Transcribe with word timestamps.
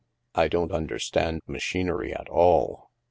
I 0.33 0.47
don't 0.47 0.71
understand 0.71 1.43
machinery 1.45 2.11
at 2.11 2.27
all. 2.27 2.89